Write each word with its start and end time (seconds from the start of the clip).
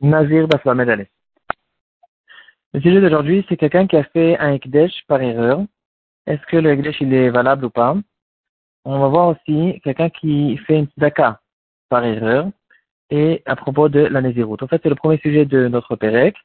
Nazir 0.00 0.46
Baslamedale. 0.46 1.06
Le 2.74 2.80
sujet 2.80 3.00
d'aujourd'hui, 3.00 3.44
c'est 3.48 3.56
quelqu'un 3.56 3.86
qui 3.86 3.96
a 3.96 4.04
fait 4.04 4.38
un 4.38 4.52
Ekdesh 4.52 4.92
par 5.06 5.22
erreur. 5.22 5.62
Est-ce 6.26 6.44
que 6.46 6.56
le 6.56 6.70
Ekdesh 6.70 7.00
il 7.00 7.14
est 7.14 7.30
valable 7.30 7.64
ou 7.64 7.70
pas? 7.70 7.96
On 8.84 8.98
va 9.00 9.08
voir 9.08 9.28
aussi 9.28 9.80
quelqu'un 9.82 10.10
qui 10.10 10.56
fait 10.58 10.78
une 10.78 10.86
tzedaka 10.86 11.40
par 11.88 12.04
erreur 12.04 12.48
et 13.10 13.42
à 13.46 13.56
propos 13.56 13.88
de 13.88 14.00
la 14.00 14.20
Nézirut. 14.20 14.58
En 14.60 14.68
fait, 14.68 14.80
c'est 14.82 14.88
le 14.88 14.94
premier 14.94 15.18
sujet 15.18 15.46
de 15.46 15.68
notre 15.68 15.96
Pérec. 15.96 16.36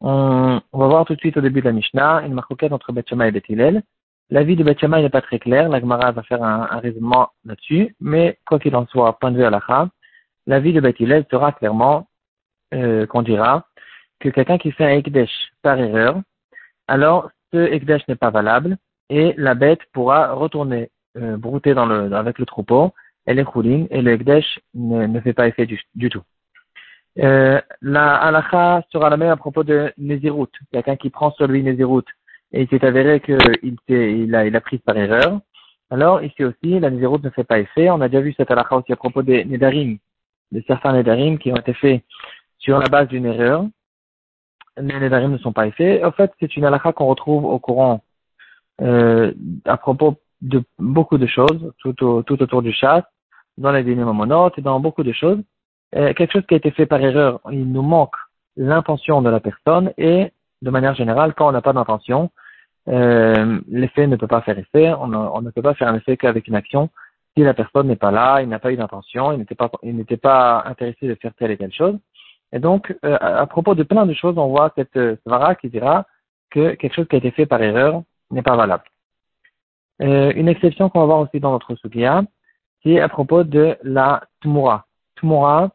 On, 0.00 0.60
va 0.72 0.86
voir 0.86 1.04
tout 1.04 1.14
de 1.14 1.20
suite 1.20 1.36
au 1.36 1.42
début 1.42 1.60
de 1.60 1.66
la 1.66 1.72
Mishnah 1.72 2.22
une 2.24 2.34
marcoquette 2.34 2.72
entre 2.72 2.92
Beth 2.92 3.12
et 3.12 3.30
Beth 3.30 3.48
Hillel. 3.48 3.82
L'avis 4.30 4.56
de 4.56 4.64
Beth 4.64 4.82
n'est 4.82 5.10
pas 5.10 5.20
très 5.20 5.38
clair. 5.38 5.68
La 5.68 5.80
Gemara 5.80 6.12
va 6.12 6.22
faire 6.22 6.42
un, 6.42 6.78
raisonnement 6.78 7.30
là-dessus. 7.44 7.94
Mais 8.00 8.38
quoi 8.46 8.58
qu'il 8.58 8.74
en 8.76 8.86
soit, 8.86 9.18
point 9.18 9.32
de 9.32 9.38
vue 9.38 9.44
à 9.44 9.50
la 9.50 9.60
l'avis 10.46 10.72
de 10.72 10.80
Beth 10.80 10.96
sera 11.30 11.52
clairement 11.52 12.06
euh, 12.74 13.06
qu'on 13.06 13.22
dira 13.22 13.66
que 14.20 14.28
quelqu'un 14.28 14.58
qui 14.58 14.72
fait 14.72 14.84
un 14.84 14.98
Ekdesh 14.98 15.52
par 15.62 15.78
erreur, 15.78 16.20
alors 16.88 17.30
ce 17.52 17.58
Ekdesh 17.58 18.06
n'est 18.08 18.16
pas 18.16 18.30
valable 18.30 18.76
et 19.08 19.34
la 19.36 19.54
bête 19.54 19.80
pourra 19.92 20.32
retourner 20.32 20.90
euh, 21.16 21.36
brouter 21.36 21.74
dans 21.74 21.86
le, 21.86 22.12
avec 22.12 22.38
le 22.38 22.46
troupeau 22.46 22.92
et 23.26 23.34
les 23.34 23.44
choulines 23.44 23.86
et 23.90 24.02
le 24.02 24.12
Ekdesh 24.12 24.60
ne, 24.74 25.06
ne 25.06 25.20
fait 25.20 25.32
pas 25.32 25.48
effet 25.48 25.66
du, 25.66 25.80
du 25.94 26.08
tout. 26.08 26.22
Euh, 27.18 27.60
la 27.82 28.14
halakha 28.16 28.82
sera 28.92 29.10
la 29.10 29.16
même 29.16 29.30
à 29.30 29.36
propos 29.36 29.64
de 29.64 29.92
Nézirut. 29.98 30.46
Quelqu'un 30.72 30.96
qui 30.96 31.10
prend 31.10 31.32
sur 31.32 31.46
lui 31.48 31.62
Nézirut 31.62 32.04
et 32.52 32.62
il 32.62 32.68
s'est 32.68 32.84
avéré 32.84 33.20
qu'il 33.20 33.38
il 33.88 34.34
a, 34.34 34.46
il 34.46 34.54
a 34.54 34.60
pris 34.60 34.78
par 34.78 34.96
erreur. 34.96 35.40
Alors, 35.90 36.22
ici 36.22 36.44
aussi, 36.44 36.78
la 36.78 36.90
Nézirut 36.90 37.20
ne 37.22 37.30
fait 37.30 37.44
pas 37.44 37.58
effet. 37.58 37.90
On 37.90 38.00
a 38.00 38.08
déjà 38.08 38.20
vu 38.20 38.32
cette 38.36 38.50
halakha 38.50 38.76
aussi 38.76 38.92
à 38.92 38.96
propos 38.96 39.22
des 39.22 39.44
Nédarim, 39.44 39.98
de 40.52 40.62
certains 40.66 40.92
Nédarim 40.92 41.38
qui 41.38 41.50
ont 41.50 41.56
été 41.56 41.74
faits 41.74 42.02
sur 42.60 42.78
la 42.78 42.88
base 42.88 43.08
d'une 43.08 43.26
erreur. 43.26 43.64
Les 44.76 45.00
Nédarim 45.00 45.32
ne 45.32 45.38
sont 45.38 45.52
pas 45.52 45.66
effets. 45.66 46.04
En 46.04 46.12
fait, 46.12 46.32
c'est 46.38 46.56
une 46.56 46.64
halakha 46.64 46.92
qu'on 46.92 47.06
retrouve 47.06 47.44
au 47.44 47.58
courant 47.58 48.02
euh, 48.80 49.32
à 49.64 49.76
propos 49.76 50.16
de 50.40 50.62
beaucoup 50.78 51.18
de 51.18 51.26
choses, 51.26 51.72
tout 51.80 52.02
autour 52.04 52.62
du 52.62 52.72
chasse, 52.72 53.04
dans 53.58 53.72
les 53.72 53.82
dîners 53.82 54.04
monotes 54.04 54.58
et 54.58 54.62
dans 54.62 54.80
beaucoup 54.80 55.02
de 55.02 55.12
choses. 55.12 55.40
Euh, 55.96 56.14
quelque 56.14 56.32
chose 56.32 56.46
qui 56.46 56.54
a 56.54 56.58
été 56.58 56.70
fait 56.70 56.86
par 56.86 57.00
erreur, 57.00 57.40
il 57.50 57.70
nous 57.70 57.82
manque 57.82 58.14
l'intention 58.56 59.20
de 59.22 59.28
la 59.28 59.40
personne 59.40 59.92
et, 59.98 60.32
de 60.62 60.70
manière 60.70 60.94
générale, 60.94 61.34
quand 61.34 61.48
on 61.48 61.52
n'a 61.52 61.62
pas 61.62 61.72
d'intention, 61.72 62.30
euh, 62.88 63.60
l'effet 63.68 64.06
ne 64.06 64.16
peut 64.16 64.26
pas 64.26 64.40
faire 64.40 64.58
effet. 64.58 64.92
On, 64.92 65.12
on, 65.12 65.42
ne 65.42 65.50
peut 65.50 65.62
pas 65.62 65.74
faire 65.74 65.88
un 65.88 65.96
effet 65.96 66.16
qu'avec 66.16 66.46
une 66.46 66.54
action 66.54 66.90
si 67.36 67.44
la 67.44 67.54
personne 67.54 67.86
n'est 67.86 67.96
pas 67.96 68.10
là, 68.10 68.42
il 68.42 68.48
n'a 68.48 68.58
pas 68.58 68.72
eu 68.72 68.76
d'intention, 68.76 69.32
il 69.32 69.38
n'était 69.38 69.54
pas, 69.54 69.70
il 69.82 69.96
n'était 69.96 70.16
pas 70.16 70.62
intéressé 70.66 71.06
de 71.06 71.14
faire 71.14 71.32
telle 71.34 71.50
et 71.50 71.56
telle 71.56 71.72
chose. 71.72 71.96
Et 72.52 72.58
donc, 72.58 72.96
euh, 73.04 73.16
à 73.20 73.46
propos 73.46 73.74
de 73.74 73.82
plein 73.82 74.06
de 74.06 74.14
choses, 74.14 74.36
on 74.36 74.48
voit 74.48 74.72
cette 74.76 74.96
euh, 74.96 75.16
svara 75.24 75.54
qui 75.54 75.68
dira 75.68 76.06
que 76.50 76.74
quelque 76.74 76.94
chose 76.94 77.06
qui 77.08 77.14
a 77.14 77.18
été 77.18 77.30
fait 77.30 77.46
par 77.46 77.62
erreur 77.62 78.02
n'est 78.30 78.42
pas 78.42 78.56
valable. 78.56 78.84
Euh, 80.02 80.32
une 80.34 80.48
exception 80.48 80.88
qu'on 80.88 81.00
va 81.00 81.06
voir 81.06 81.20
aussi 81.20 81.38
dans 81.40 81.52
notre 81.52 81.74
sugiya, 81.76 82.22
c'est 82.82 83.00
à 83.00 83.08
propos 83.08 83.44
de 83.44 83.76
la 83.82 84.24
tmura. 84.40 84.86
Tmura, 85.16 85.70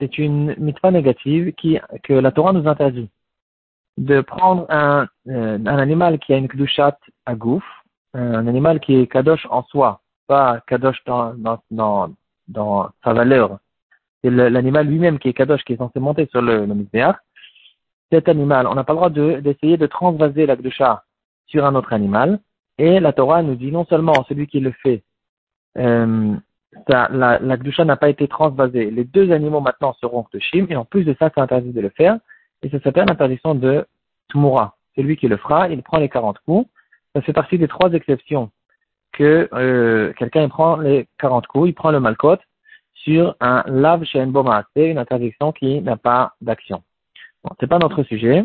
c'est 0.00 0.16
une 0.18 0.54
mitva 0.58 0.90
négative 0.90 1.52
qui, 1.54 1.78
que 2.02 2.14
la 2.14 2.30
Torah 2.32 2.52
nous 2.52 2.68
interdit. 2.68 3.10
De 3.98 4.20
prendre 4.22 4.66
un, 4.70 5.06
euh, 5.28 5.58
un 5.58 5.78
animal 5.78 6.18
qui 6.18 6.32
a 6.32 6.36
une 6.36 6.48
kdushat 6.48 6.98
à 7.26 7.34
gouffre, 7.34 7.84
un 8.14 8.46
animal 8.46 8.80
qui 8.80 8.96
est 8.96 9.08
kadosh 9.08 9.46
en 9.50 9.64
soi, 9.64 10.00
pas 10.28 10.60
kadosh 10.68 11.02
dans, 11.04 11.34
dans, 11.70 12.10
dans 12.48 12.90
sa 13.02 13.12
valeur, 13.12 13.58
c'est 14.24 14.30
l'animal 14.30 14.86
lui-même 14.86 15.18
qui 15.18 15.28
est 15.28 15.34
kadosh, 15.34 15.62
qui 15.64 15.74
est 15.74 15.76
censé 15.76 16.00
monter 16.00 16.26
sur 16.30 16.40
le, 16.40 16.64
le 16.64 16.74
cet 18.10 18.28
animal, 18.28 18.66
on 18.66 18.74
n'a 18.74 18.84
pas 18.84 18.92
le 18.92 18.96
droit 18.96 19.10
d'essayer 19.10 19.76
de, 19.76 19.86
transvaser 19.86 20.46
la 20.46 20.56
gdusha 20.56 21.04
sur 21.46 21.64
un 21.64 21.74
autre 21.74 21.92
animal. 21.92 22.38
Et 22.78 23.00
la 23.00 23.12
Torah 23.12 23.42
nous 23.42 23.54
dit 23.54 23.70
non 23.70 23.84
seulement 23.86 24.24
celui 24.28 24.46
qui 24.46 24.60
le 24.60 24.72
fait, 24.82 25.02
euh, 25.78 26.34
la, 26.88 27.38
n'a 27.38 27.96
pas 27.96 28.08
été 28.08 28.28
transvasée. 28.28 28.90
Les 28.90 29.04
deux 29.04 29.30
animaux 29.30 29.60
maintenant 29.60 29.94
seront 30.00 30.24
kdoshim, 30.24 30.66
et 30.70 30.76
en 30.76 30.84
plus 30.84 31.04
de 31.04 31.14
ça, 31.18 31.30
c'est 31.34 31.40
interdit 31.40 31.72
de 31.72 31.80
le 31.80 31.90
faire. 31.90 32.18
Et 32.62 32.70
ça 32.70 32.80
s'appelle 32.80 33.06
l'interdiction 33.08 33.54
de 33.54 33.84
Tmura. 34.28 34.76
Celui 34.96 35.16
qui 35.16 35.28
le 35.28 35.36
fera, 35.36 35.68
il 35.68 35.82
prend 35.82 35.98
les 35.98 36.08
40 36.08 36.38
coups. 36.46 36.68
Ça 37.14 37.22
fait 37.22 37.32
partie 37.32 37.58
des 37.58 37.68
trois 37.68 37.92
exceptions 37.92 38.50
que 39.12 39.48
euh, 39.52 40.12
quelqu'un 40.14 40.48
prend 40.48 40.76
les 40.76 41.06
40 41.18 41.46
coups, 41.46 41.68
il 41.68 41.74
prend 41.74 41.92
le 41.92 42.00
malcote, 42.00 42.40
sur 43.04 43.36
un 43.40 43.62
lave 43.66 44.04
chez 44.04 44.26
c'est 44.74 44.90
une 44.90 44.98
interdiction 44.98 45.52
qui 45.52 45.80
n'a 45.82 45.96
pas 45.96 46.34
d'action. 46.40 46.82
Bon, 47.42 47.50
c'est 47.60 47.66
pas 47.66 47.78
notre 47.78 48.02
sujet. 48.02 48.44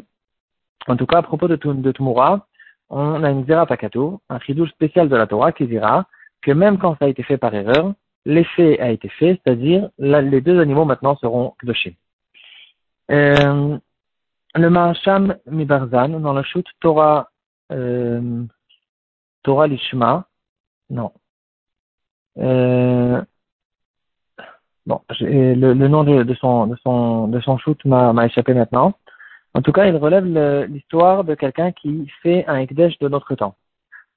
En 0.87 0.95
tout 0.97 1.05
cas, 1.05 1.19
à 1.19 1.21
propos 1.21 1.47
de, 1.47 1.55
de 1.55 1.91
Tumura, 1.91 2.45
on 2.89 3.23
a 3.23 3.29
une 3.29 3.45
Zera 3.45 3.65
Takatou, 3.65 4.19
un 4.29 4.39
chidouche 4.39 4.71
spécial 4.71 5.09
de 5.09 5.15
la 5.15 5.27
Torah 5.27 5.51
qui 5.51 5.65
dira 5.67 6.05
que 6.41 6.51
même 6.51 6.77
quand 6.77 6.97
ça 6.99 7.05
a 7.05 7.07
été 7.07 7.23
fait 7.23 7.37
par 7.37 7.53
erreur, 7.53 7.93
l'effet 8.25 8.79
a 8.79 8.89
été 8.89 9.09
fait, 9.09 9.39
c'est-à-dire 9.43 9.89
les 9.97 10.41
deux 10.41 10.59
animaux 10.59 10.85
maintenant 10.85 11.15
seront 11.17 11.53
clochés. 11.59 11.95
Euh, 13.11 13.77
le 14.55 14.69
Mahasham 14.69 15.37
Mibarzan, 15.45 16.19
dans 16.19 16.33
le 16.33 16.43
shoot 16.43 16.65
Torah, 16.79 17.29
euh, 17.71 18.43
Torah 19.43 19.67
Lishma, 19.67 20.27
non. 20.89 21.11
Euh, 22.37 23.21
Bon, 24.89 25.01
le, 25.21 25.87
nom 25.87 26.03
de, 26.03 26.33
son, 26.33 27.57
shoot 27.59 27.85
m'a 27.85 28.25
échappé 28.25 28.55
maintenant. 28.55 28.93
En 29.53 29.61
tout 29.61 29.71
cas, 29.71 29.85
il 29.85 29.95
relève 29.95 30.25
l'histoire 30.65 31.23
de 31.23 31.35
quelqu'un 31.35 31.71
qui 31.71 32.11
fait 32.23 32.43
un 32.47 32.55
Ekdesh 32.55 32.97
de 32.97 33.07
notre 33.07 33.35
temps. 33.35 33.53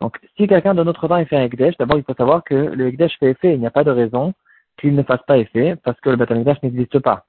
Donc, 0.00 0.18
si 0.34 0.46
quelqu'un 0.46 0.74
de 0.74 0.82
notre 0.82 1.06
temps 1.08 1.22
fait 1.26 1.36
un 1.36 1.42
Ekdesh, 1.42 1.76
d'abord 1.76 1.98
il 1.98 2.04
faut 2.04 2.14
savoir 2.14 2.42
que 2.42 2.54
le 2.54 2.86
Ekdesh 2.86 3.18
fait 3.18 3.32
effet. 3.32 3.52
Il 3.52 3.60
n'y 3.60 3.66
a 3.66 3.70
pas 3.70 3.84
de 3.84 3.90
raison 3.90 4.32
qu'il 4.80 4.94
ne 4.94 5.02
fasse 5.02 5.20
pas 5.26 5.36
effet 5.36 5.76
parce 5.84 6.00
que 6.00 6.08
le 6.08 6.16
Beth 6.16 6.62
n'existe 6.62 7.00
pas. 7.00 7.26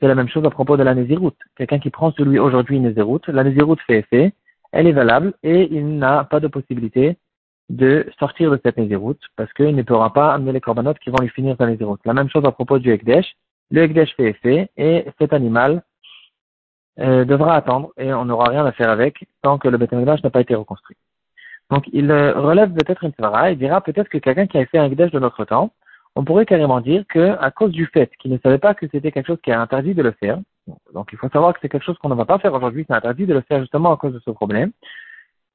C'est 0.00 0.08
la 0.08 0.14
même 0.14 0.30
chose 0.30 0.46
à 0.46 0.50
propos 0.50 0.78
de 0.78 0.82
la 0.82 0.94
Nézirut. 0.94 1.36
Quelqu'un 1.56 1.80
qui 1.80 1.90
prend 1.90 2.12
celui 2.12 2.38
aujourd'hui 2.38 2.78
une 2.78 2.84
Nézirut, 2.84 3.20
la 3.28 3.44
Nézirut 3.44 3.76
fait 3.86 3.98
effet, 3.98 4.32
elle 4.72 4.86
est 4.86 4.92
valable 4.92 5.34
et 5.42 5.68
il 5.70 5.98
n'a 5.98 6.24
pas 6.24 6.40
de 6.40 6.48
possibilité 6.48 7.18
de 7.70 8.04
sortir 8.18 8.50
de 8.50 8.60
cette 8.64 8.76
Nézirut, 8.76 9.16
parce 9.36 9.52
qu'il 9.52 9.74
ne 9.76 9.82
pourra 9.82 10.12
pas 10.12 10.34
amener 10.34 10.50
les 10.50 10.60
corbanotes 10.60 10.98
qui 10.98 11.10
vont 11.10 11.18
lui 11.20 11.28
finir 11.28 11.56
dans 11.56 11.66
les 11.66 11.72
Nézirut. 11.72 11.98
La 12.04 12.12
même 12.12 12.28
chose 12.28 12.44
à 12.44 12.50
propos 12.50 12.78
du 12.80 12.90
Ekdesh. 12.90 13.36
Le 13.70 13.82
Ekdesh 13.82 14.12
fait 14.16 14.30
effet, 14.30 14.70
et 14.76 15.06
cet 15.20 15.32
animal 15.32 15.84
euh, 16.98 17.24
devra 17.24 17.54
attendre, 17.54 17.92
et 17.96 18.12
on 18.12 18.24
n'aura 18.24 18.50
rien 18.50 18.66
à 18.66 18.72
faire 18.72 18.90
avec, 18.90 19.24
tant 19.42 19.56
que 19.58 19.68
le 19.68 19.78
Beth 19.78 19.92
n'a 19.92 20.30
pas 20.30 20.40
été 20.40 20.56
reconstruit. 20.56 20.96
Donc 21.70 21.84
il 21.92 22.10
euh, 22.10 22.32
relève 22.32 22.72
peut-être 22.72 23.04
une 23.04 23.12
svara, 23.12 23.52
il 23.52 23.58
dira 23.58 23.80
peut-être 23.80 24.08
que 24.08 24.18
quelqu'un 24.18 24.48
qui 24.48 24.58
a 24.58 24.66
fait 24.66 24.78
un 24.78 24.86
Ekdesh 24.86 25.12
de 25.12 25.20
notre 25.20 25.44
temps, 25.44 25.70
on 26.16 26.24
pourrait 26.24 26.46
carrément 26.46 26.80
dire 26.80 27.04
que 27.08 27.36
à 27.40 27.52
cause 27.52 27.70
du 27.70 27.86
fait 27.86 28.10
qu'il 28.18 28.32
ne 28.32 28.38
savait 28.38 28.58
pas 28.58 28.74
que 28.74 28.86
c'était 28.90 29.12
quelque 29.12 29.28
chose 29.28 29.40
qui 29.44 29.50
est 29.50 29.54
interdit 29.54 29.94
de 29.94 30.02
le 30.02 30.10
faire, 30.10 30.40
donc 30.92 31.10
il 31.12 31.18
faut 31.18 31.28
savoir 31.28 31.54
que 31.54 31.60
c'est 31.62 31.68
quelque 31.68 31.84
chose 31.84 31.98
qu'on 31.98 32.08
ne 32.08 32.16
va 32.16 32.24
pas 32.24 32.40
faire 32.40 32.52
aujourd'hui, 32.52 32.84
c'est 32.88 32.96
interdit 32.96 33.26
de 33.26 33.34
le 33.34 33.42
faire 33.42 33.60
justement 33.60 33.92
à 33.92 33.96
cause 33.96 34.12
de 34.12 34.20
ce 34.24 34.30
problème, 34.32 34.72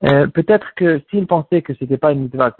euh, 0.03 0.27
peut-être 0.27 0.73
que 0.75 1.01
s'il 1.09 1.25
pensait 1.25 1.61
que 1.61 1.73
c'était 1.75 1.97
pas 1.97 2.11
une 2.11 2.23
mitzvah, 2.23 2.55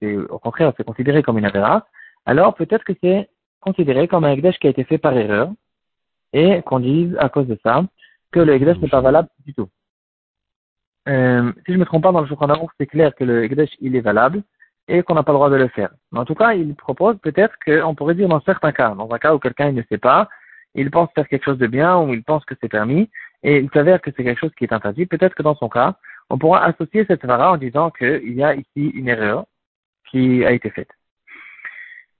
c'est, 0.00 0.16
au 0.16 0.38
contraire, 0.38 0.72
c'est 0.76 0.84
considéré 0.84 1.22
comme 1.22 1.38
une 1.38 1.46
avera, 1.46 1.86
alors 2.26 2.54
peut-être 2.54 2.84
que 2.84 2.92
c'est 3.02 3.28
considéré 3.60 4.08
comme 4.08 4.24
un 4.24 4.32
Ekdesh 4.32 4.58
qui 4.58 4.66
a 4.66 4.70
été 4.70 4.84
fait 4.84 4.98
par 4.98 5.16
erreur, 5.16 5.50
et 6.32 6.62
qu'on 6.62 6.80
dise 6.80 7.16
à 7.18 7.28
cause 7.28 7.46
de 7.46 7.58
ça 7.62 7.84
que 8.32 8.40
le 8.40 8.54
Ekdesh 8.54 8.78
n'est 8.78 8.88
pas 8.88 9.00
valable 9.00 9.28
du 9.44 9.54
tout. 9.54 9.68
Euh, 11.08 11.52
si 11.66 11.72
je 11.72 11.78
me 11.78 11.84
trompe 11.84 12.02
pas 12.02 12.12
dans 12.12 12.20
le 12.20 12.26
Shulchan 12.26 12.68
c'est 12.78 12.86
clair 12.86 13.14
que 13.14 13.24
le 13.24 13.44
Ekdesh 13.44 13.70
il 13.80 13.96
est 13.96 14.00
valable 14.00 14.42
et 14.86 15.02
qu'on 15.02 15.14
n'a 15.14 15.22
pas 15.22 15.32
le 15.32 15.38
droit 15.38 15.50
de 15.50 15.56
le 15.56 15.68
faire. 15.68 15.90
Mais 16.12 16.18
en 16.18 16.24
tout 16.24 16.34
cas, 16.34 16.52
il 16.52 16.74
propose 16.74 17.16
peut-être 17.18 17.54
qu'on 17.64 17.94
pourrait 17.94 18.14
dire 18.14 18.28
dans 18.28 18.40
certains 18.40 18.72
cas, 18.72 18.94
dans 18.94 19.10
un 19.10 19.18
cas 19.18 19.34
où 19.34 19.38
quelqu'un 19.38 19.72
ne 19.72 19.82
sait 19.88 19.98
pas, 19.98 20.28
il 20.74 20.90
pense 20.90 21.10
faire 21.14 21.28
quelque 21.28 21.44
chose 21.44 21.58
de 21.58 21.66
bien 21.66 21.98
ou 21.98 22.12
il 22.12 22.22
pense 22.22 22.44
que 22.44 22.54
c'est 22.60 22.68
permis 22.68 23.08
et 23.42 23.58
il 23.58 23.70
s'avère 23.70 24.00
que 24.00 24.10
c'est 24.16 24.24
quelque 24.24 24.38
chose 24.38 24.54
qui 24.58 24.64
est 24.64 24.72
interdit, 24.72 25.06
peut-être 25.06 25.34
que 25.34 25.42
dans 25.42 25.54
son 25.54 25.68
cas, 25.68 25.96
on 26.30 26.38
pourra 26.38 26.64
associer 26.64 27.04
cette 27.06 27.24
vara 27.24 27.52
en 27.52 27.56
disant 27.56 27.90
qu'il 27.90 28.32
y 28.32 28.42
a 28.42 28.54
ici 28.54 28.88
une 28.94 29.08
erreur 29.08 29.46
qui 30.10 30.44
a 30.44 30.52
été 30.52 30.70
faite. 30.70 30.90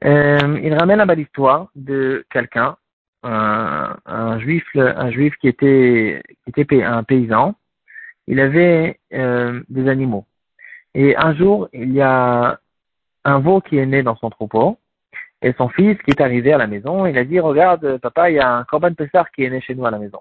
Euh, 0.04 0.58
il 0.62 0.74
ramène 0.74 0.98
là-bas 0.98 1.14
l'histoire 1.14 1.68
de 1.76 2.24
quelqu'un, 2.30 2.76
un, 3.22 3.96
un, 4.06 4.38
juif, 4.40 4.64
un 4.74 5.10
juif 5.10 5.34
qui 5.40 5.48
était, 5.48 6.22
qui 6.52 6.60
était 6.60 6.82
un 6.82 7.02
paysan. 7.04 7.54
Il 8.26 8.40
avait 8.40 8.98
euh, 9.12 9.62
des 9.68 9.88
animaux. 9.88 10.26
Et 10.94 11.16
un 11.16 11.34
jour, 11.34 11.68
il 11.72 11.92
y 11.92 12.00
a 12.00 12.58
un 13.24 13.38
veau 13.38 13.60
qui 13.60 13.78
est 13.78 13.86
né 13.86 14.02
dans 14.02 14.16
son 14.16 14.30
troupeau. 14.30 14.78
Et 15.42 15.54
son 15.54 15.68
fils 15.68 15.96
qui 16.02 16.10
est 16.10 16.20
arrivé 16.20 16.52
à 16.52 16.58
la 16.58 16.66
maison, 16.66 17.06
il 17.06 17.16
a 17.16 17.24
dit, 17.24 17.40
regarde, 17.40 17.96
papa, 17.98 18.30
il 18.30 18.36
y 18.36 18.40
a 18.40 18.56
un 18.56 18.64
corban 18.64 18.92
pessar 18.92 19.30
qui 19.30 19.44
est 19.44 19.50
né 19.50 19.60
chez 19.62 19.74
nous 19.74 19.86
à 19.86 19.90
la 19.90 19.98
maison. 19.98 20.20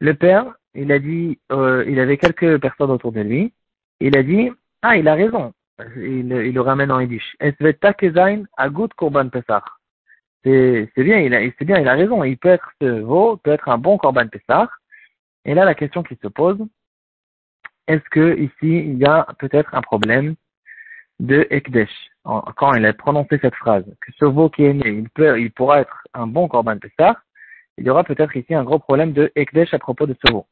Le 0.00 0.14
père, 0.14 0.52
il 0.74 0.92
a 0.92 0.98
dit, 0.98 1.38
euh, 1.50 1.84
il 1.86 2.00
avait 2.00 2.16
quelques 2.16 2.60
personnes 2.60 2.90
autour 2.90 3.12
de 3.12 3.20
lui. 3.20 3.52
Il 4.00 4.16
a 4.16 4.22
dit, 4.22 4.50
ah, 4.82 4.96
il 4.96 5.08
a 5.08 5.14
raison. 5.14 5.52
Il, 5.96 6.28
le 6.28 6.60
ramène 6.60 6.90
en 6.90 7.00
yiddish. 7.00 7.36
Korban 8.96 9.28
pesach? 9.28 9.64
c'est 10.44 10.90
bien, 10.96 11.18
il 11.18 11.34
a, 11.34 11.40
c'est 11.58 11.64
bien, 11.64 11.78
il 11.78 11.88
a 11.88 11.94
raison. 11.94 12.24
Il 12.24 12.36
peut 12.36 12.48
être 12.48 12.72
ce 12.80 13.00
veau, 13.00 13.36
peut 13.36 13.52
être 13.52 13.68
un 13.68 13.78
bon 13.78 13.98
Corban 13.98 14.28
Pessah. 14.28 14.68
Et 15.44 15.54
là, 15.54 15.64
la 15.64 15.74
question 15.74 16.02
qui 16.02 16.16
se 16.22 16.28
pose, 16.28 16.58
est-ce 17.88 18.08
que 18.10 18.38
ici, 18.38 18.52
il 18.62 18.98
y 18.98 19.04
a 19.04 19.26
peut-être 19.38 19.74
un 19.74 19.82
problème 19.82 20.34
de 21.20 21.46
Ekdesh? 21.50 21.90
Quand 22.24 22.74
il 22.74 22.86
a 22.86 22.92
prononcé 22.92 23.38
cette 23.40 23.56
phrase, 23.56 23.84
que 24.00 24.12
ce 24.16 24.24
veau 24.24 24.48
qui 24.48 24.64
est 24.64 24.74
né, 24.74 24.88
il, 24.88 25.08
peut, 25.10 25.40
il 25.40 25.50
pourra 25.50 25.80
être 25.80 26.04
un 26.14 26.28
bon 26.28 26.46
Corban 26.46 26.78
Pessah, 26.78 27.20
il 27.78 27.84
y 27.84 27.90
aura 27.90 28.04
peut-être 28.04 28.36
ici 28.36 28.54
un 28.54 28.64
gros 28.64 28.78
problème 28.78 29.12
de 29.12 29.32
Ekdesh 29.34 29.74
à 29.74 29.78
propos 29.78 30.06
de 30.06 30.14
ce 30.24 30.32
veau. 30.32 30.46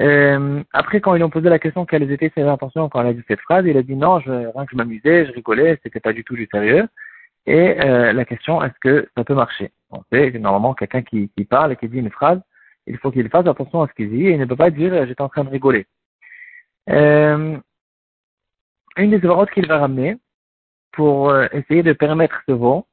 Euh, 0.00 0.62
après, 0.72 1.00
quand 1.00 1.14
ils 1.14 1.22
ont 1.22 1.30
posé 1.30 1.48
la 1.48 1.58
question 1.58 1.84
quelles 1.84 2.10
étaient 2.10 2.32
ses 2.34 2.42
intentions 2.42 2.88
quand 2.88 3.02
il 3.02 3.08
a 3.08 3.12
dit 3.12 3.22
cette 3.28 3.40
phrase, 3.40 3.66
il 3.66 3.76
a 3.76 3.82
dit 3.82 3.96
non, 3.96 4.20
je, 4.20 4.30
rien 4.30 4.64
que 4.64 4.72
je 4.72 4.76
m'amusais, 4.76 5.26
je 5.26 5.32
rigolais, 5.32 5.78
c'était 5.82 6.00
pas 6.00 6.12
du 6.12 6.24
tout 6.24 6.34
du 6.34 6.48
sérieux. 6.50 6.88
Et 7.46 7.80
euh, 7.80 8.12
la 8.12 8.24
question, 8.24 8.62
est-ce 8.62 8.78
que 8.80 9.08
ça 9.16 9.24
peut 9.24 9.34
marcher? 9.34 9.72
On 9.90 10.02
sait 10.12 10.32
que 10.32 10.38
normalement, 10.38 10.74
quelqu'un 10.74 11.02
qui, 11.02 11.30
qui, 11.36 11.44
parle 11.44 11.72
et 11.72 11.76
qui 11.76 11.88
dit 11.88 11.98
une 11.98 12.10
phrase, 12.10 12.40
il 12.86 12.96
faut 12.98 13.10
qu'il 13.10 13.28
fasse 13.28 13.46
attention 13.46 13.82
à 13.82 13.88
ce 13.88 13.92
qu'il 13.94 14.10
dit 14.10 14.26
et 14.26 14.32
il 14.32 14.38
ne 14.38 14.44
peut 14.46 14.56
pas 14.56 14.70
dire 14.70 15.06
j'étais 15.06 15.22
en 15.22 15.28
train 15.28 15.44
de 15.44 15.50
rigoler. 15.50 15.86
Euh, 16.88 17.58
une 18.96 19.10
des 19.10 19.24
œuvres 19.26 19.46
qu'il 19.46 19.66
va 19.66 19.78
ramener 19.78 20.16
pour 20.92 21.30
euh, 21.30 21.46
essayer 21.52 21.82
de 21.82 21.92
permettre 21.92 22.42
ce 22.46 22.52
veau, 22.52 22.86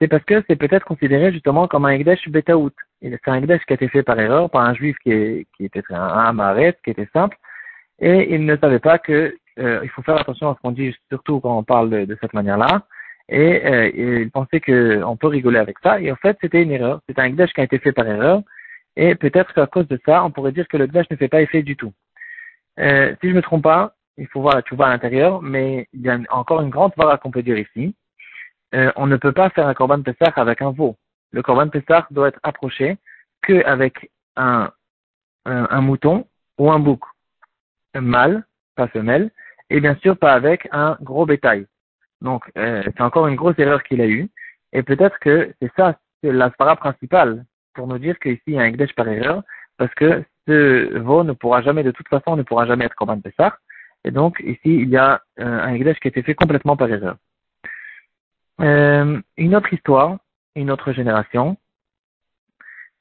c'est 0.00 0.08
parce 0.08 0.24
que 0.24 0.44
c'est 0.48 0.56
peut-être 0.56 0.84
considéré 0.84 1.32
justement 1.32 1.66
comme 1.68 1.86
un 1.86 1.90
Ekdesh 1.90 2.28
Betaout. 2.28 2.72
C'est 3.00 3.28
un 3.28 3.34
Ekdesh 3.34 3.64
qui 3.64 3.72
a 3.72 3.74
été 3.74 3.88
fait 3.88 4.02
par 4.02 4.18
erreur 4.18 4.50
par 4.50 4.62
un 4.62 4.74
juif 4.74 4.96
qui, 5.02 5.46
qui 5.56 5.64
était 5.64 5.82
un 5.90 6.06
Amaret, 6.06 6.76
qui 6.84 6.90
était 6.90 7.08
simple, 7.12 7.36
et 8.00 8.34
il 8.34 8.44
ne 8.44 8.56
savait 8.56 8.78
pas 8.78 8.98
que 8.98 9.36
euh, 9.58 9.80
il 9.82 9.88
faut 9.90 10.02
faire 10.02 10.16
attention 10.16 10.50
à 10.50 10.54
ce 10.54 10.60
qu'on 10.60 10.72
dit, 10.72 10.94
surtout 11.08 11.40
quand 11.40 11.56
on 11.58 11.64
parle 11.64 11.90
de, 12.06 12.18
cette 12.20 12.34
manière-là. 12.34 12.82
Et, 13.28 13.66
euh, 13.66 14.22
il 14.22 14.30
pensait 14.30 14.60
qu'on 14.60 15.16
peut 15.16 15.26
rigoler 15.26 15.58
avec 15.58 15.78
ça. 15.82 16.00
Et 16.00 16.10
en 16.10 16.16
fait, 16.16 16.36
c'était 16.40 16.62
une 16.62 16.70
erreur. 16.70 17.00
C'est 17.08 17.18
un 17.18 17.24
Ekdesh 17.24 17.52
qui 17.52 17.60
a 17.60 17.64
été 17.64 17.78
fait 17.78 17.92
par 17.92 18.06
erreur. 18.06 18.42
Et 18.96 19.14
peut-être 19.14 19.52
qu'à 19.52 19.66
cause 19.66 19.86
de 19.88 20.00
ça, 20.06 20.24
on 20.24 20.30
pourrait 20.30 20.52
dire 20.52 20.66
que 20.68 20.76
le 20.76 20.84
Ekdesh 20.84 21.10
ne 21.10 21.16
fait 21.16 21.28
pas 21.28 21.42
effet 21.42 21.62
du 21.62 21.76
tout. 21.76 21.92
Euh, 22.78 23.14
si 23.20 23.28
je 23.28 23.34
me 23.34 23.42
trompe 23.42 23.64
pas, 23.64 23.94
il 24.16 24.26
faut 24.28 24.40
voir 24.40 24.62
tu 24.64 24.74
vois 24.74 24.86
à 24.86 24.90
l'intérieur, 24.90 25.42
mais 25.42 25.88
il 25.92 26.02
y 26.02 26.10
a 26.10 26.18
encore 26.30 26.60
une 26.60 26.70
grande 26.70 26.92
valeur 26.96 27.20
qu'on 27.20 27.30
peut 27.30 27.42
dire 27.42 27.58
ici. 27.58 27.94
Euh, 28.74 28.92
on 28.96 29.06
ne 29.06 29.16
peut 29.16 29.32
pas 29.32 29.50
faire 29.50 29.66
un 29.66 29.74
Corban 29.74 30.02
Pessah 30.02 30.32
avec 30.36 30.62
un 30.62 30.70
veau. 30.70 30.96
Le 31.32 31.42
Corban 31.42 31.68
Pessah 31.68 32.06
doit 32.10 32.28
être 32.28 32.40
approché 32.42 32.98
qu'avec 33.42 34.10
un, 34.36 34.70
un, 35.44 35.80
mouton 35.80 36.26
ou 36.58 36.70
un 36.70 36.78
bouc. 36.78 37.00
Un 37.94 38.00
mâle, 38.00 38.44
pas 38.76 38.88
femelle, 38.88 39.30
et 39.70 39.80
bien 39.80 39.96
sûr 39.96 40.16
pas 40.16 40.32
avec 40.32 40.68
un 40.72 40.96
gros 41.00 41.26
bétail. 41.26 41.66
Donc 42.20 42.50
euh, 42.56 42.82
c'est 42.84 43.00
encore 43.00 43.26
une 43.26 43.36
grosse 43.36 43.58
erreur 43.58 43.82
qu'il 43.82 44.00
a 44.00 44.06
eue. 44.06 44.28
Et 44.72 44.82
peut-être 44.82 45.18
que 45.18 45.52
c'est 45.60 45.72
ça, 45.76 45.98
l'aspara 46.22 46.76
principale 46.76 47.44
pour 47.74 47.86
nous 47.86 47.98
dire 47.98 48.18
qu'ici 48.18 48.42
il 48.46 48.54
y 48.54 48.58
a 48.58 48.62
un 48.62 48.66
Ekdesh 48.66 48.94
par 48.94 49.08
erreur, 49.08 49.42
parce 49.76 49.92
que 49.94 50.24
ce 50.46 50.98
veau 50.98 51.24
ne 51.24 51.32
pourra 51.32 51.62
jamais, 51.62 51.82
de 51.82 51.90
toute 51.90 52.08
façon, 52.08 52.36
ne 52.36 52.42
pourra 52.42 52.66
jamais 52.66 52.86
être 52.86 52.94
Corban 52.94 53.20
Pessah. 53.20 53.56
Et 54.04 54.10
donc 54.10 54.40
ici 54.40 54.60
il 54.64 54.88
y 54.88 54.96
a 54.96 55.22
euh, 55.40 55.44
un 55.44 55.74
Ekdesh 55.74 55.98
qui 56.00 56.08
a 56.08 56.10
été 56.10 56.22
fait 56.22 56.34
complètement 56.34 56.76
par 56.76 56.90
erreur. 56.90 57.16
Euh, 58.60 59.20
une 59.36 59.54
autre 59.54 59.72
histoire, 59.72 60.18
une 60.58 60.70
autre 60.70 60.92
génération, 60.92 61.56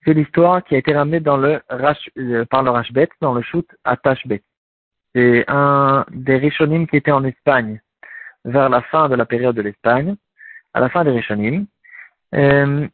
c'est 0.05 0.13
l'histoire 0.13 0.63
qui 0.63 0.75
a 0.75 0.77
été 0.77 0.93
ramenée 0.93 1.21
euh, 1.27 2.45
par 2.45 2.63
le 2.63 2.69
Rashbet, 2.69 3.09
dans 3.19 3.33
le 3.33 3.41
shoot 3.41 3.67
à 3.83 3.97
Tashbet. 3.97 4.41
C'est 5.13 5.43
un 5.47 6.05
des 6.11 6.37
Rishonim 6.37 6.87
qui 6.87 6.95
était 6.95 7.11
en 7.11 7.23
Espagne 7.23 7.81
vers 8.45 8.69
la 8.69 8.81
fin 8.83 9.09
de 9.09 9.15
la 9.15 9.25
période 9.25 9.55
de 9.55 9.61
l'Espagne, 9.61 10.15
à 10.73 10.79
la 10.79 10.89
fin 10.89 11.03
des 11.03 11.11
Rishonim. 11.11 11.65
Euh, 12.35 12.87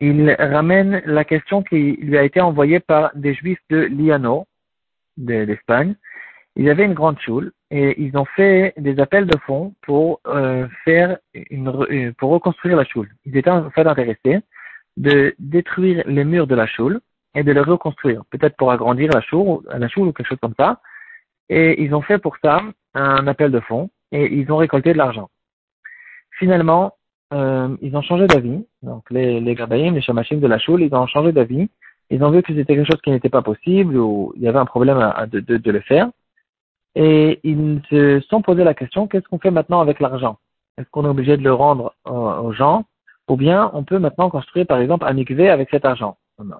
il 0.00 0.36
ramène 0.38 1.02
la 1.04 1.24
question 1.24 1.62
qui 1.62 1.98
lui 2.00 2.16
a 2.16 2.22
été 2.22 2.40
envoyée 2.40 2.80
par 2.80 3.10
des 3.14 3.34
Juifs 3.34 3.60
de 3.68 3.78
Liano, 3.78 4.46
d'Espagne. 5.16 5.96
Ils 6.56 6.68
avaient 6.70 6.84
une 6.84 6.94
grande 6.94 7.20
choule 7.20 7.52
et 7.70 8.02
ils 8.02 8.16
ont 8.16 8.24
fait 8.24 8.74
des 8.76 8.98
appels 8.98 9.26
de 9.26 9.36
fonds 9.46 9.74
pour 9.82 10.20
euh, 10.26 10.66
faire 10.84 11.18
une, 11.34 11.68
euh, 11.68 12.12
pour 12.18 12.30
reconstruire 12.30 12.76
la 12.76 12.84
choule. 12.84 13.08
Ils 13.26 13.36
étaient 13.36 13.50
en 13.50 13.70
fait 13.70 13.86
intéressés 13.86 14.40
de 14.96 15.34
détruire 15.38 16.02
les 16.06 16.24
murs 16.24 16.46
de 16.46 16.54
la 16.54 16.66
choule 16.66 17.00
et 17.34 17.44
de 17.44 17.52
les 17.52 17.60
reconstruire, 17.60 18.24
peut-être 18.30 18.56
pour 18.56 18.72
agrandir 18.72 19.10
la 19.12 19.20
choule, 19.20 19.60
la 19.68 19.88
choule 19.88 20.08
ou 20.08 20.12
quelque 20.12 20.26
chose 20.26 20.38
comme 20.40 20.54
ça. 20.58 20.80
Et 21.48 21.82
ils 21.82 21.94
ont 21.94 22.02
fait 22.02 22.18
pour 22.18 22.36
ça 22.42 22.62
un 22.94 23.26
appel 23.26 23.52
de 23.52 23.60
fonds 23.60 23.90
et 24.10 24.34
ils 24.34 24.50
ont 24.50 24.56
récolté 24.56 24.92
de 24.92 24.98
l'argent. 24.98 25.30
Finalement, 26.38 26.94
euh, 27.32 27.76
ils 27.80 27.96
ont 27.96 28.02
changé 28.02 28.26
d'avis. 28.26 28.66
Donc 28.82 29.08
les, 29.10 29.40
les 29.40 29.54
les 29.54 30.00
chamachim 30.00 30.38
de 30.38 30.46
la 30.46 30.58
choule, 30.58 30.82
ils 30.82 30.94
ont 30.94 31.06
changé 31.06 31.32
d'avis. 31.32 31.68
Ils 32.10 32.24
ont 32.24 32.30
vu 32.30 32.42
que 32.42 32.54
c'était 32.54 32.74
quelque 32.74 32.90
chose 32.90 33.00
qui 33.02 33.10
n'était 33.10 33.28
pas 33.28 33.42
possible 33.42 33.96
ou 33.96 34.32
il 34.36 34.42
y 34.42 34.48
avait 34.48 34.58
un 34.58 34.64
problème 34.64 34.98
à, 34.98 35.26
de, 35.26 35.40
de, 35.40 35.58
de 35.58 35.70
le 35.70 35.80
faire 35.80 36.08
et 36.94 37.40
ils 37.44 37.80
se 37.90 38.20
sont 38.28 38.42
posé 38.42 38.64
la 38.64 38.74
question 38.74 39.06
qu'est-ce 39.06 39.28
qu'on 39.28 39.38
fait 39.38 39.50
maintenant 39.50 39.80
avec 39.80 40.00
l'argent? 40.00 40.38
Est-ce 40.76 40.88
qu'on 40.90 41.04
est 41.04 41.08
obligé 41.08 41.36
de 41.36 41.42
le 41.42 41.52
rendre 41.52 41.94
aux 42.04 42.52
gens? 42.52 42.84
Ou 43.28 43.36
bien 43.36 43.70
on 43.74 43.84
peut 43.84 43.98
maintenant 43.98 44.30
construire 44.30 44.66
par 44.66 44.78
exemple 44.78 45.04
un 45.06 45.12
mikvé 45.12 45.50
avec 45.50 45.68
cet 45.70 45.84
argent. 45.84 46.16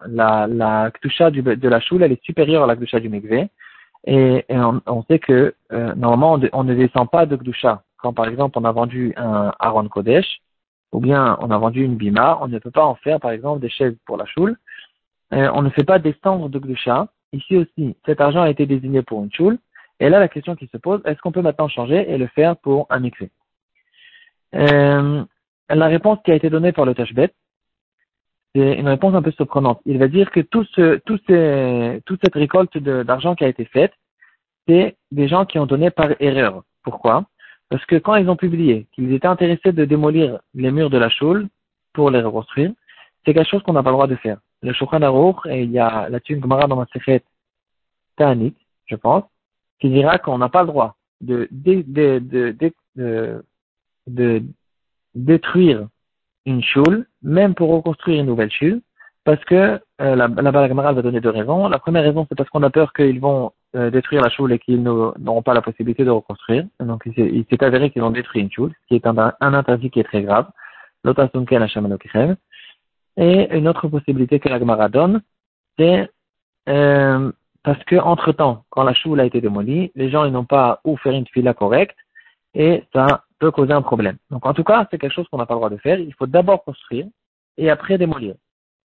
La, 0.06 0.46
la 0.46 0.90
de 0.90 1.68
la 1.68 1.80
choule 1.80 2.02
elle 2.02 2.12
est 2.12 2.24
supérieure 2.24 2.64
à 2.64 2.66
la 2.66 2.76
ktusha 2.76 3.00
du 3.00 3.08
mikvé. 3.08 3.48
Et, 4.06 4.44
on, 4.48 5.02
sait 5.10 5.18
que 5.18 5.54
euh, 5.72 5.94
normalement 5.94 6.38
on, 6.52 6.64
ne 6.64 6.74
descend 6.74 7.10
pas 7.10 7.26
de 7.26 7.36
ktusha 7.36 7.82
quand 7.96 8.12
par 8.12 8.26
exemple 8.26 8.58
on 8.58 8.64
a 8.64 8.72
vendu 8.72 9.12
un 9.16 9.52
Aaron 9.58 9.88
Kodesh 9.88 10.40
ou 10.92 11.00
bien 11.00 11.36
on 11.40 11.50
a 11.50 11.58
vendu 11.58 11.82
une 11.84 11.96
bima, 11.96 12.38
on 12.40 12.48
ne 12.48 12.58
peut 12.58 12.70
pas 12.70 12.84
en 12.84 12.94
faire 12.96 13.18
par 13.18 13.32
exemple 13.32 13.60
des 13.60 13.68
chaises 13.68 13.96
pour 14.06 14.16
la 14.16 14.26
choule. 14.26 14.56
Euh, 15.32 15.50
on 15.54 15.62
ne 15.62 15.70
fait 15.70 15.84
pas 15.84 15.98
descendre 15.98 16.48
de 16.48 16.58
ktusha. 16.58 17.08
Ici 17.32 17.56
aussi, 17.56 17.96
cet 18.06 18.20
argent 18.20 18.42
a 18.42 18.50
été 18.50 18.66
désigné 18.66 19.02
pour 19.02 19.22
une 19.22 19.32
choule 19.32 19.58
et 20.00 20.08
là, 20.08 20.20
la 20.20 20.28
question 20.28 20.54
qui 20.54 20.68
se 20.68 20.76
pose, 20.76 21.00
est-ce 21.04 21.20
qu'on 21.20 21.32
peut 21.32 21.42
maintenant 21.42 21.68
changer 21.68 22.10
et 22.10 22.18
le 22.18 22.28
faire 22.28 22.56
pour 22.56 22.86
un 22.90 23.00
mixé 23.00 23.30
euh, 24.54 25.24
La 25.68 25.86
réponse 25.86 26.18
qui 26.24 26.30
a 26.30 26.34
été 26.34 26.50
donnée 26.50 26.72
par 26.72 26.84
le 26.84 26.94
Tashbet, 26.94 27.32
c'est 28.54 28.74
une 28.74 28.88
réponse 28.88 29.14
un 29.14 29.22
peu 29.22 29.32
surprenante. 29.32 29.80
Il 29.84 29.98
va 29.98 30.08
dire 30.08 30.30
que 30.30 30.40
tout 30.40 30.64
ce, 30.74 30.96
tout 30.98 31.18
toute 32.06 32.20
cette 32.22 32.34
récolte 32.34 32.78
d'argent 32.78 33.34
qui 33.34 33.44
a 33.44 33.48
été 33.48 33.64
faite, 33.64 33.92
c'est 34.66 34.96
des 35.10 35.28
gens 35.28 35.44
qui 35.44 35.58
ont 35.58 35.66
donné 35.66 35.90
par 35.90 36.10
erreur. 36.20 36.62
Pourquoi? 36.82 37.24
Parce 37.68 37.84
que 37.86 37.96
quand 37.96 38.16
ils 38.16 38.30
ont 38.30 38.36
publié 38.36 38.86
qu'ils 38.92 39.12
étaient 39.12 39.26
intéressés 39.26 39.72
de 39.72 39.84
démolir 39.84 40.38
les 40.54 40.70
murs 40.70 40.90
de 40.90 40.98
la 40.98 41.10
choule 41.10 41.48
pour 41.92 42.10
les 42.10 42.20
reconstruire, 42.20 42.72
c'est 43.24 43.34
quelque 43.34 43.50
chose 43.50 43.62
qu'on 43.62 43.74
n'a 43.74 43.82
pas 43.82 43.90
le 43.90 43.96
droit 43.96 44.06
de 44.06 44.16
faire. 44.16 44.38
Le 44.62 44.72
Shulchan 44.72 45.02
Aruch, 45.02 45.36
et 45.46 45.62
il 45.62 45.70
y 45.70 45.78
a 45.78 46.08
la 46.08 46.20
Tune 46.20 46.40
Gemara 46.40 46.66
dans 46.66 46.76
ma 46.76 46.86
secrète 46.86 47.24
Ta'anit, 48.16 48.54
je 48.86 48.96
pense, 48.96 49.24
qui 49.80 49.90
dira 49.90 50.18
qu'on 50.18 50.38
n'a 50.38 50.48
pas 50.48 50.62
le 50.62 50.68
droit 50.68 50.96
de, 51.20 51.48
de, 51.50 51.82
de, 51.82 53.42
de, 54.06 54.42
détruire 55.14 55.88
une 56.46 56.62
choule, 56.62 57.06
même 57.22 57.54
pour 57.54 57.70
reconstruire 57.70 58.20
une 58.20 58.26
nouvelle 58.26 58.50
choule, 58.50 58.80
parce 59.24 59.44
que 59.44 59.80
euh, 60.00 60.16
la, 60.16 60.28
la 60.28 60.50
va 60.50 61.02
donner 61.02 61.20
deux 61.20 61.30
raisons. 61.30 61.68
La 61.68 61.78
première 61.78 62.02
raison, 62.02 62.26
c'est 62.28 62.34
parce 62.34 62.48
qu'on 62.48 62.62
a 62.62 62.70
peur 62.70 62.92
qu'ils 62.92 63.20
vont 63.20 63.52
euh, 63.76 63.90
détruire 63.90 64.22
la 64.22 64.30
choule 64.30 64.52
et 64.52 64.58
qu'ils 64.58 64.82
n'auront 64.82 65.42
pas 65.42 65.52
la 65.52 65.60
possibilité 65.60 66.04
de 66.04 66.10
reconstruire. 66.10 66.64
Donc, 66.80 67.02
il 67.04 67.44
s'est 67.50 67.62
avéré 67.62 67.90
qu'ils 67.90 68.02
ont 68.02 68.10
détruit 68.10 68.40
une 68.40 68.50
choule, 68.50 68.72
ce 68.82 68.86
qui 68.88 68.94
est 68.94 69.06
un, 69.06 69.34
un 69.40 69.54
interdit 69.54 69.90
qui 69.90 70.00
est 70.00 70.04
très 70.04 70.22
grave. 70.22 70.46
Et 73.16 73.58
une 73.58 73.68
autre 73.68 73.88
possibilité 73.88 74.40
que 74.40 74.48
la 74.48 74.58
Gemara 74.58 74.88
donne, 74.88 75.20
c'est 75.78 76.10
euh, 76.68 77.30
parce 77.62 77.82
que 77.84 77.96
entre 77.96 78.32
temps, 78.32 78.64
quand 78.70 78.82
la 78.82 78.94
choule 78.94 79.20
a 79.20 79.24
été 79.24 79.40
démolie, 79.40 79.90
les 79.94 80.10
gens 80.10 80.24
ils 80.24 80.32
n'ont 80.32 80.44
pas 80.44 80.80
ou 80.84 80.96
faire 80.96 81.12
une 81.12 81.26
fila 81.26 81.54
correcte 81.54 81.96
et 82.54 82.84
ça 82.92 83.24
peut 83.38 83.50
causer 83.50 83.72
un 83.72 83.82
problème. 83.82 84.16
Donc 84.30 84.46
en 84.46 84.54
tout 84.54 84.64
cas, 84.64 84.86
c'est 84.90 84.98
quelque 84.98 85.14
chose 85.14 85.28
qu'on 85.28 85.38
n'a 85.38 85.46
pas 85.46 85.54
le 85.54 85.58
droit 85.58 85.70
de 85.70 85.76
faire. 85.76 85.98
Il 85.98 86.14
faut 86.14 86.26
d'abord 86.26 86.64
construire 86.64 87.06
et 87.56 87.70
après 87.70 87.98
démolir. 87.98 88.34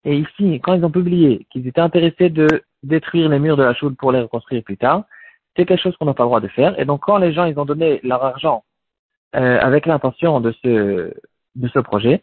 Et 0.04 0.16
ici, 0.18 0.60
quand 0.60 0.74
ils 0.74 0.84
ont 0.84 0.90
publié 0.90 1.46
qu'ils 1.50 1.66
étaient 1.66 1.80
intéressés 1.80 2.28
de 2.28 2.46
détruire 2.82 3.28
les 3.28 3.38
murs 3.38 3.56
de 3.56 3.62
la 3.62 3.74
choule 3.74 3.94
pour 3.94 4.12
les 4.12 4.20
reconstruire 4.20 4.62
plus 4.62 4.76
tard, 4.76 5.04
c'est 5.56 5.64
quelque 5.64 5.80
chose 5.80 5.96
qu'on 5.96 6.06
n'a 6.06 6.14
pas 6.14 6.24
le 6.24 6.28
droit 6.28 6.40
de 6.40 6.48
faire. 6.48 6.78
Et 6.78 6.84
donc 6.84 7.02
quand 7.02 7.16
les 7.16 7.32
gens 7.32 7.44
ils 7.44 7.58
ont 7.58 7.64
donné 7.64 8.00
leur 8.02 8.22
argent 8.24 8.64
euh, 9.36 9.58
avec 9.60 9.86
l'intention 9.86 10.40
de 10.40 10.52
ce 10.62 11.14
de 11.54 11.68
ce 11.68 11.78
projet, 11.78 12.22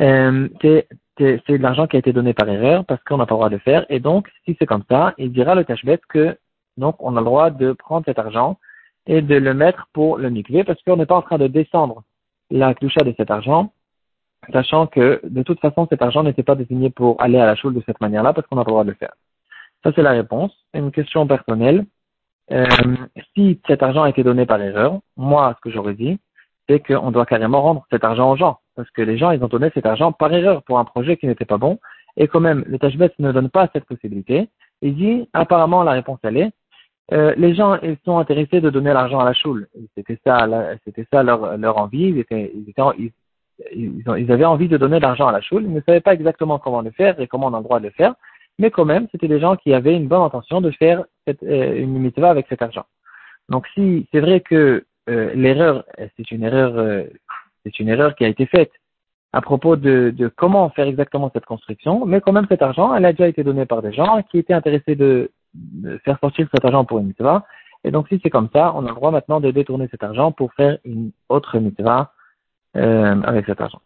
euh, 0.00 0.48
c'est 0.62 0.88
c'est 1.20 1.58
de 1.58 1.62
l'argent 1.62 1.86
qui 1.86 1.96
a 1.96 1.98
été 1.98 2.12
donné 2.12 2.32
par 2.32 2.48
erreur 2.48 2.84
parce 2.86 3.02
qu'on 3.04 3.18
n'a 3.18 3.26
pas 3.26 3.34
le 3.34 3.38
droit 3.38 3.48
de 3.50 3.54
le 3.54 3.60
faire. 3.60 3.84
Et 3.90 4.00
donc, 4.00 4.30
si 4.44 4.56
c'est 4.58 4.66
comme 4.66 4.84
ça, 4.88 5.14
il 5.18 5.32
dira 5.32 5.54
le 5.54 5.64
cashbet 5.64 6.00
que 6.08 6.36
donc 6.76 6.96
on 7.00 7.16
a 7.16 7.20
le 7.20 7.24
droit 7.24 7.50
de 7.50 7.72
prendre 7.72 8.04
cet 8.06 8.18
argent 8.18 8.58
et 9.06 9.20
de 9.22 9.36
le 9.36 9.54
mettre 9.54 9.88
pour 9.92 10.18
le 10.18 10.30
mikvé 10.30 10.64
parce 10.64 10.80
qu'on 10.82 10.96
n'est 10.96 11.06
pas 11.06 11.16
en 11.16 11.22
train 11.22 11.38
de 11.38 11.46
descendre 11.46 12.02
la 12.50 12.74
cloucha 12.74 13.02
de 13.02 13.14
cet 13.16 13.30
argent, 13.30 13.72
sachant 14.52 14.86
que 14.86 15.20
de 15.24 15.42
toute 15.42 15.60
façon 15.60 15.86
cet 15.90 16.02
argent 16.02 16.22
n'était 16.22 16.42
pas 16.42 16.54
désigné 16.54 16.90
pour 16.90 17.20
aller 17.20 17.38
à 17.38 17.46
la 17.46 17.54
choule 17.54 17.74
de 17.74 17.82
cette 17.86 18.00
manière-là 18.00 18.32
parce 18.32 18.46
qu'on 18.46 18.56
n'a 18.56 18.64
pas 18.64 18.70
le 18.70 18.74
droit 18.74 18.84
de 18.84 18.90
le 18.90 18.96
faire. 18.96 19.14
Ça 19.84 19.92
c'est 19.94 20.02
la 20.02 20.12
réponse. 20.12 20.52
Une 20.74 20.90
question 20.90 21.26
personnelle. 21.26 21.84
Euh, 22.50 22.66
si 23.34 23.60
cet 23.66 23.82
argent 23.82 24.02
a 24.02 24.08
été 24.08 24.24
donné 24.24 24.46
par 24.46 24.60
erreur, 24.60 25.00
moi 25.16 25.54
ce 25.56 25.60
que 25.60 25.70
j'aurais 25.70 25.94
dit, 25.94 26.18
c'est 26.70 26.80
qu'on 26.80 27.10
doit 27.10 27.26
carrément 27.26 27.62
rendre 27.62 27.84
cet 27.90 28.04
argent 28.04 28.30
aux 28.30 28.36
gens. 28.36 28.58
Parce 28.76 28.88
que 28.90 29.02
les 29.02 29.18
gens, 29.18 29.32
ils 29.32 29.42
ont 29.42 29.48
donné 29.48 29.70
cet 29.74 29.86
argent 29.86 30.12
par 30.12 30.32
erreur 30.32 30.62
pour 30.62 30.78
un 30.78 30.84
projet 30.84 31.16
qui 31.16 31.26
n'était 31.26 31.44
pas 31.44 31.58
bon. 31.58 31.80
Et 32.16 32.28
quand 32.28 32.40
même, 32.40 32.64
le 32.66 32.78
Tashbet 32.78 33.10
ne 33.18 33.32
donne 33.32 33.50
pas 33.50 33.68
cette 33.72 33.86
possibilité. 33.86 34.48
Il 34.80 34.94
dit, 34.94 35.28
apparemment, 35.32 35.82
la 35.82 35.92
réponse 35.92 36.20
elle 36.22 36.36
est, 36.36 36.50
euh, 37.12 37.34
les 37.36 37.56
gens, 37.56 37.76
ils 37.82 37.96
sont 38.04 38.18
intéressés 38.18 38.60
de 38.60 38.70
donner 38.70 38.92
l'argent 38.92 39.18
à 39.18 39.24
la 39.24 39.32
choule. 39.32 39.66
C'était 39.96 40.18
ça, 40.24 40.46
c'était 40.84 41.06
ça 41.12 41.24
leur, 41.24 41.56
leur 41.56 41.76
envie. 41.78 42.04
Ils, 42.04 42.18
étaient, 42.18 42.52
ils, 42.54 43.10
ils, 43.74 44.32
avaient 44.32 44.44
envie 44.44 44.68
de 44.68 44.76
donner 44.76 45.00
l'argent 45.00 45.26
à 45.26 45.32
la 45.32 45.40
choule. 45.40 45.64
Ils 45.64 45.72
ne 45.72 45.80
savaient 45.80 46.00
pas 46.00 46.14
exactement 46.14 46.60
comment 46.60 46.82
le 46.82 46.92
faire 46.92 47.18
et 47.18 47.26
comment 47.26 47.48
on 47.48 47.54
a 47.54 47.58
le 47.58 47.64
droit 47.64 47.80
de 47.80 47.86
le 47.86 47.90
faire. 47.90 48.14
Mais 48.60 48.70
quand 48.70 48.84
même, 48.84 49.08
c'était 49.10 49.26
des 49.26 49.40
gens 49.40 49.56
qui 49.56 49.74
avaient 49.74 49.96
une 49.96 50.06
bonne 50.06 50.22
intention 50.22 50.60
de 50.60 50.70
faire 50.70 51.04
cette, 51.26 51.42
euh, 51.42 51.76
une 51.76 51.98
mitzvah 51.98 52.30
avec 52.30 52.46
cet 52.48 52.62
argent. 52.62 52.84
Donc, 53.48 53.66
si 53.74 54.06
c'est 54.12 54.20
vrai 54.20 54.40
que 54.40 54.84
euh, 55.08 55.32
l'erreur, 55.34 55.84
c'est 56.16 56.30
une 56.30 56.44
erreur, 56.44 56.76
euh, 56.76 57.04
c'est 57.64 57.78
une 57.80 57.88
erreur 57.88 58.14
qui 58.14 58.24
a 58.24 58.28
été 58.28 58.46
faite 58.46 58.72
à 59.32 59.40
propos 59.40 59.76
de, 59.76 60.12
de, 60.16 60.28
comment 60.28 60.68
faire 60.70 60.86
exactement 60.86 61.30
cette 61.32 61.46
construction, 61.46 62.04
mais 62.04 62.20
quand 62.20 62.32
même 62.32 62.46
cet 62.48 62.62
argent, 62.62 62.94
elle 62.94 63.04
a 63.04 63.12
déjà 63.12 63.28
été 63.28 63.44
donné 63.44 63.64
par 63.64 63.80
des 63.80 63.92
gens 63.92 64.22
qui 64.30 64.38
étaient 64.38 64.54
intéressés 64.54 64.96
de, 64.96 65.30
de 65.54 65.98
faire 65.98 66.18
sortir 66.20 66.48
cet 66.52 66.64
argent 66.64 66.84
pour 66.84 66.98
une 66.98 67.06
mitzvah. 67.08 67.44
Et 67.84 67.90
donc 67.90 68.08
si 68.08 68.20
c'est 68.22 68.30
comme 68.30 68.48
ça, 68.52 68.72
on 68.74 68.84
a 68.84 68.88
le 68.88 68.94
droit 68.94 69.10
maintenant 69.10 69.40
de 69.40 69.50
détourner 69.50 69.88
cet 69.90 70.02
argent 70.02 70.32
pour 70.32 70.52
faire 70.54 70.78
une 70.84 71.12
autre 71.28 71.58
mitzvah 71.58 72.12
euh, 72.76 73.22
avec 73.22 73.46
cet 73.46 73.60
argent. 73.60 73.80